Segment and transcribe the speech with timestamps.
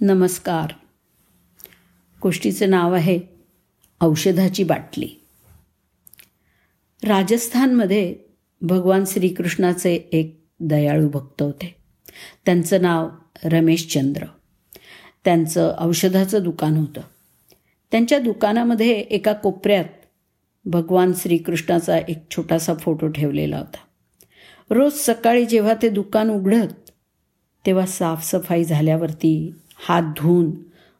[0.00, 0.72] नमस्कार.
[2.22, 3.20] गोष्टीचं नाव आहे
[4.00, 5.08] औषधाची बाटली.
[7.04, 8.16] राजस्थानमध्ये
[8.60, 11.74] भगवान श्रीकृष्णाचे एक दयाळू भक्त होते.
[12.44, 13.08] त्यांचं नाव
[13.44, 14.26] रमेशचंद्र
[15.24, 17.00] त्यांचं औषधाचं दुकान होतं.
[17.90, 19.84] त्यांच्या दुकानामध्ये एका कोपऱ्यात
[20.64, 23.78] भगवान श्रीकृष्णाचा एक छोटासा फोटो ठेवलेला होता.
[24.70, 26.90] रोज सकाळी जेव्हा ते दुकान उघडत
[27.66, 29.54] तेव्हा साफसफाई झाल्यावरती
[29.86, 30.50] हात धुवून.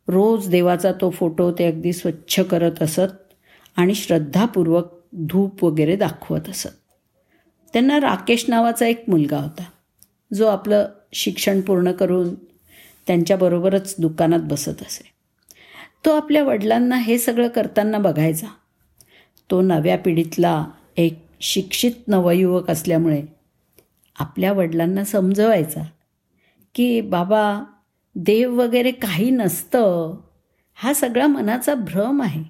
[0.08, 3.34] रोज देवाचा तो फोटो ते अगदी स्वच्छ करत असत
[3.76, 6.68] आणि श्रद्धापूर्वक धूप वगैरे दाखवत असत.
[7.72, 9.64] त्यांना राकेश नावाचा एक मुलगा होता.
[10.34, 12.34] जो आपलं शिक्षण पूर्ण करून
[13.06, 15.10] त्यांच्याबरोबरच दुकानात बसत असे.
[16.04, 18.46] तो आपल्या वडिलांना हे सगळं करताना बघायचा.
[19.50, 20.66] तो नव्या पिढीतला
[20.96, 23.22] एक शिक्षित नवयुवक असल्यामुळे
[24.18, 25.82] आपल्या वडिलांना समजवायचा
[26.74, 27.64] की बाबा
[28.20, 30.16] देव वगैरे काही नसतं
[30.74, 32.44] हा सगळा मनाचा भ्रम आहे.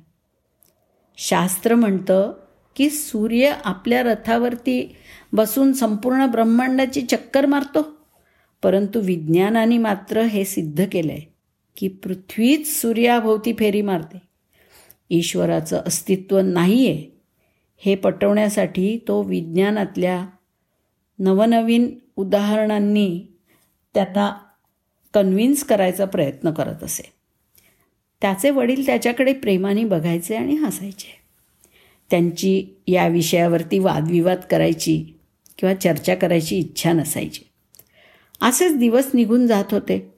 [1.16, 2.32] शास्त्र म्हणतं
[2.76, 4.96] की सूर्य आपल्या रथावरती
[5.32, 7.86] बसून संपूर्ण ब्रह्मांडाची चक्कर मारतो.
[8.62, 11.34] परंतु विज्ञानाने मात्र हे सिद्ध केलं आहे
[11.76, 14.22] की पृथ्वीच सूर्याभोवती फेरी मारते.
[15.10, 17.20] ईश्वराचं अस्तित्व नाही आहे
[17.78, 20.26] हे पटवण्यासाठी तो विज्ञानातल्या
[21.18, 23.26] नवनवीन उदाहरणांनी
[23.94, 24.36] त्यांना
[25.14, 27.12] कन्व्हिन्स करायचा प्रयत्न करत असे.
[28.20, 31.18] त्याचे वडील त्याच्याकडे प्रेमाने बघायचे आणि हसायचे.
[32.10, 35.04] त्यांची या विषयावरती वादविवाद करायची
[35.58, 37.42] किंवा चर्चा करायची इच्छा नसायची.
[38.40, 40.12] असेच दिवस निघून जात होते.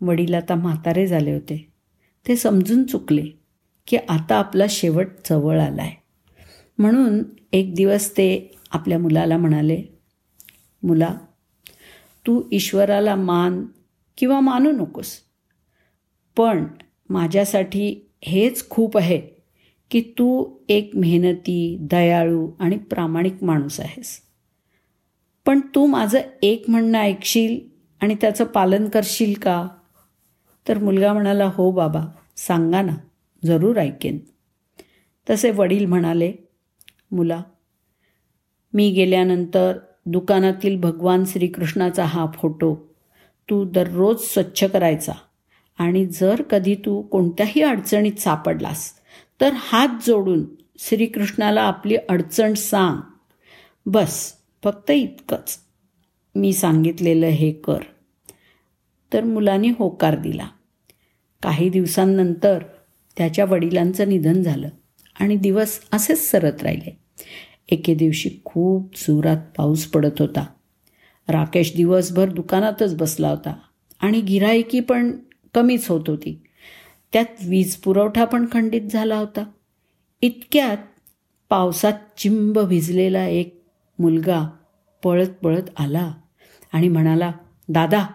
[0.00, 1.74] वडील आता म्हातारे झाले होते.
[2.28, 3.24] ते समजून चुकले
[3.86, 6.02] की आता आपला शेवट जवळ आला आहे
[6.78, 9.82] म्हणून एक दिवस ते आपल्या मुलाला म्हणाले
[10.82, 11.14] मुला
[12.26, 13.66] तू ईश्वराला मान
[14.16, 15.18] किंवा मानू नकोस.
[16.36, 16.64] पण
[17.08, 19.20] माझ्यासाठी हेच खूप आहे
[19.90, 24.20] की तू एक मेहनती दयाळू आणि प्रामाणिक माणूस आहेस.
[25.46, 27.60] पण तू माझं एक म्हणणं ऐकशील
[28.00, 29.68] आणि त्याचं पालन करशील का?
[30.68, 32.04] तर मुलगा म्हणाला हो बाबा
[32.36, 32.96] सांगा ना
[33.44, 34.18] जरूर ऐकेन.
[35.30, 36.32] तसे वडील म्हणाले
[37.12, 37.42] मुला
[38.74, 42.93] मी गेल्यानंतर दुकानातील भगवान श्रीकृष्णाचा हा फोटो
[43.50, 45.12] तू दररोज स्वच्छ करायचा.
[45.78, 48.92] आणि जर कधी तू कोणत्याही अडचणीत सापडलास
[49.40, 50.44] तर हात जोडून
[50.78, 52.96] श्रीकृष्णाला आपली अडचण सांग.
[53.86, 54.32] बस
[54.64, 55.58] फक्त इतकंच.
[56.34, 57.78] मी सांगितलेलं हे कर.
[59.12, 60.48] तर मुलाने होकार दिला.
[61.42, 62.62] काही दिवसांनंतर
[63.16, 64.68] त्याच्या वडिलांचं निधन झालं
[65.20, 66.98] आणि दिवस असेच सरत राहिले.
[67.68, 70.46] एके दिवशी खूप जोरात पाऊस पडत होता.
[71.28, 73.54] राकेश दिवसभर दुकानातच बसला होता
[74.00, 75.12] आणि गिराईकी पण
[75.54, 76.40] कमीच होत होती.
[77.12, 79.44] त्यात वीज पुरवठा पण खंडित झाला होता.
[80.22, 80.76] इतक्यात
[81.50, 83.62] पावसात चिंब भिजलेला एक
[83.98, 84.48] मुलगा
[85.04, 86.12] पळत पळत आला
[86.72, 87.32] आणि म्हणाला
[87.68, 88.06] दादा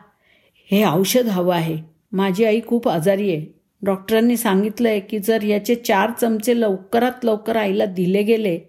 [0.72, 1.78] हे औषध हवं आहे.
[2.12, 3.60] माझी आई खूप आजारी आहे.
[3.82, 8.60] डॉक्टरांनी सांगितलं आहे की जर याचे चार चमचे लवकरात लवकर आईला दिले गेले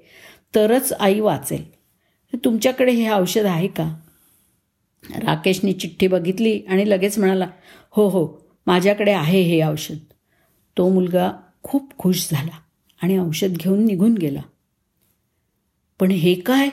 [0.55, 1.65] तरच आई वाचेल.
[2.35, 3.95] तुमच्याकडे हे औषध आहे का?
[5.09, 7.47] राकेशने चिठ्ठी बघितली आणि लगेच म्हणाला
[7.91, 9.97] हो हो माझ्याकडे आहे हे औषध.
[10.79, 12.59] तो मुलगा खूप खुश झाला
[13.03, 14.43] आणि औषध घेऊन निघून गेला.
[16.01, 16.69] पण हे काय?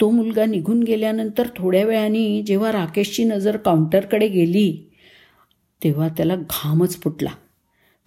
[0.00, 4.90] तो मुलगा निघून गेल्यानंतर थोड्या वेळाने जेव्हा राकेशची नजर काउंटरकडे गेली
[5.84, 7.30] तेव्हा त्याला घामच फुटला.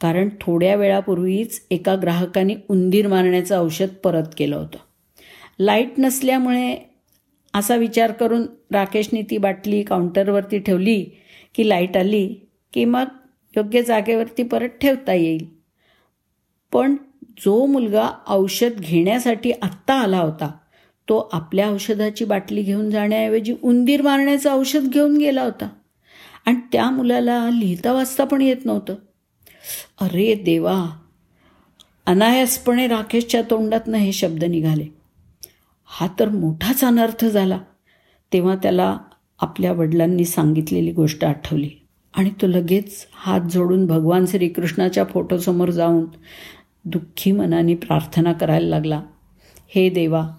[0.02, 4.78] कारण थोड्या वेळापूर्वीच एका ग्राहकाने उंदीर मारण्याचं औषध परत केलं होतं.
[5.60, 6.97] लाइट नसल्यामुळे
[7.58, 11.04] असा विचार करून राकेशने ती बाटली काउंटरवरती ठेवली
[11.56, 12.36] की लाइट आली
[12.74, 13.06] की मग
[13.58, 15.46] योग्य जागेवरती परत ठेवता येईल.
[16.74, 16.96] पण
[17.38, 20.52] जो मुलगा औषध घेण्यासाठी आत्ता आला होता
[21.10, 25.70] तो आपल्या औषधाची बाटली घेऊन जाण्याऐवजी उंदीर मारण्याचं औषध घेऊन गेला होता.
[26.46, 28.96] आणि त्या मुलाला लिहिता वाचता पण येत नव्हतं.
[30.02, 30.98] अरे देवा!
[32.06, 34.97] अनायासपणे राकेशच्या तोंडातनं हे शब्द निघाले.
[35.90, 37.60] हा तर मोठाच अनर्थ झाला.
[38.34, 38.98] तेव्हा त्याला
[39.40, 41.70] आपल्या वडिलांनी सांगितलेली गोष्ट आठवली.
[42.14, 46.06] आणि तो लगेच हात जोडून भगवान श्रीकृष्णाच्या फोटोसमोर जाऊन
[46.86, 49.02] दुःखी मनाने प्रार्थना करायला लागला.
[49.68, 50.30] हे देवा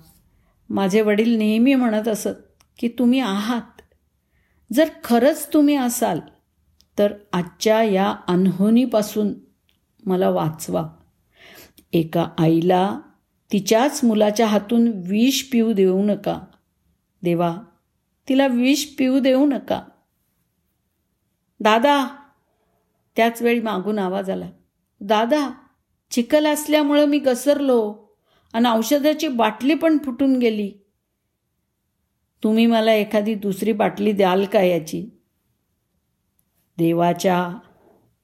[0.71, 3.81] माझे वडील नेहमी म्हणत असत की तुम्ही आहात.
[4.73, 6.21] जर खरंच तुम्ही असाल
[6.99, 9.35] तर आजच्या या अनहोनीपासून
[10.06, 10.89] मला वाचवा.
[11.93, 12.99] एका आईला
[13.53, 16.41] तिच्याच मुलाच्या हातून विष पिऊ देऊ नका.
[17.23, 17.59] देवा
[18.29, 19.83] तिला विष पिऊ देऊ नका.
[21.61, 22.09] दादा
[23.17, 24.50] त्याच वेळी मागून आवाज आला.
[25.00, 25.50] दादा
[26.11, 28.05] चिखल असल्यामुळं मी घसरलो
[28.53, 30.73] आणि औषधाची बाटली पण फुटून गेली.
[32.43, 35.11] तुम्ही मला एखादी दुसरी बाटली द्याल का याची?
[36.79, 37.59] देवाच्या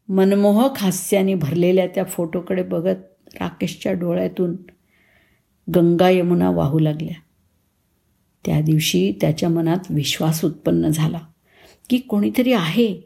[0.08, 2.96] मनमोहक हास्याने भरलेल्या त्या फोटोकडे बघत
[3.40, 4.56] राकेशच्या डोळ्यातून
[5.74, 7.20] गंगा यमुना वाहू लागल्या.
[8.46, 11.20] त्या दिवशी त्याच्या मनात विश्वास उत्पन्न झाला
[11.90, 13.00] की कोणीतरी आहे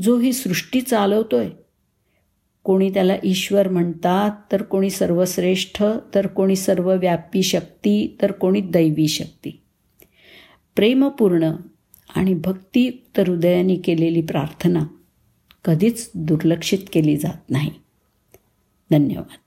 [0.00, 1.48] जो ही सृष्टी चालवतोय.
[2.64, 5.84] कोणी त्याला ईश्वर म्हणतात तर कोणी सर्वश्रेष्ठ
[6.14, 9.62] तर कोणी सर्वव्यापी शक्ती तर कोणी दैवी शक्ती.
[10.76, 11.52] प्रेमपूर्ण
[12.14, 14.86] आणि भक्तियुक्त हृदयाने केलेली प्रार्थना
[15.64, 17.70] कधीच दुर्लक्षित केली जात नाही.
[18.90, 19.45] धन्यवाद.